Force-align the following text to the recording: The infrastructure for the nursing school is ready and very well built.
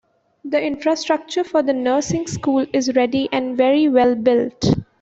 The 0.43 0.59
infrastructure 0.59 1.43
for 1.43 1.61
the 1.61 1.73
nursing 1.73 2.25
school 2.25 2.65
is 2.73 2.95
ready 2.95 3.29
and 3.31 3.55
very 3.55 3.87
well 3.87 4.15
built. 4.15 4.65